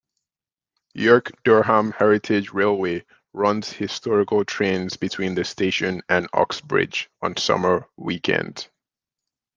York-Durham 0.95 1.91
Heritage 1.91 2.53
Railway 2.53 3.05
runs 3.33 3.71
historical 3.71 4.43
trains 4.43 4.97
between 4.97 5.35
the 5.35 5.43
station 5.45 6.01
and 6.09 6.27
Uxbridge 6.33 7.07
on 7.21 7.37
summer 7.37 7.87
weekends. 7.97 8.67